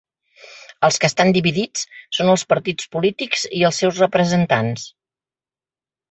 Els 0.87 0.95
que 1.01 1.05
estan 1.11 1.27
dividits 1.35 1.83
són 2.19 2.31
els 2.35 2.43
partits 2.53 2.87
polítics 2.95 3.43
i 3.59 3.61
els 3.69 3.81
seus 3.83 3.99
representants. 4.05 4.87